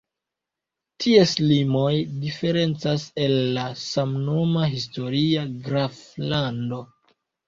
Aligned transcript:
Ties 1.03 1.33
limoj 1.41 1.91
diferencas 2.23 3.03
el 3.25 3.33
la 3.57 3.65
samnoma 3.81 4.63
historia 4.71 5.45
graflando. 5.69 6.81